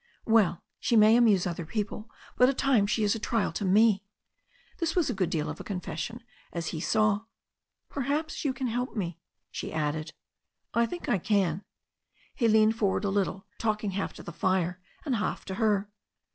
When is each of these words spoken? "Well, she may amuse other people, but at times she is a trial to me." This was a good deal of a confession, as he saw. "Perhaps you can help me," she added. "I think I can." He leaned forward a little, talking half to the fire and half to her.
"Well, 0.25 0.63
she 0.79 0.95
may 0.95 1.15
amuse 1.15 1.45
other 1.45 1.63
people, 1.63 2.09
but 2.35 2.49
at 2.49 2.57
times 2.57 2.89
she 2.89 3.03
is 3.03 3.13
a 3.13 3.19
trial 3.19 3.51
to 3.51 3.63
me." 3.63 4.03
This 4.79 4.95
was 4.95 5.11
a 5.11 5.13
good 5.13 5.29
deal 5.29 5.47
of 5.47 5.59
a 5.59 5.63
confession, 5.63 6.23
as 6.51 6.69
he 6.69 6.79
saw. 6.81 7.25
"Perhaps 7.87 8.43
you 8.43 8.51
can 8.51 8.65
help 8.65 8.95
me," 8.95 9.19
she 9.51 9.71
added. 9.71 10.13
"I 10.73 10.87
think 10.87 11.07
I 11.07 11.19
can." 11.19 11.63
He 12.33 12.47
leaned 12.47 12.75
forward 12.77 13.05
a 13.05 13.09
little, 13.11 13.45
talking 13.59 13.91
half 13.91 14.11
to 14.13 14.23
the 14.23 14.31
fire 14.33 14.81
and 15.05 15.17
half 15.17 15.45
to 15.45 15.53
her. 15.61 15.91